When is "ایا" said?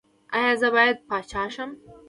0.37-0.53